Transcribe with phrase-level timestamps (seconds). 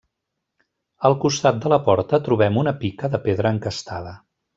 [1.09, 4.15] Al costat de la porta trobem una pica de pedra encastada.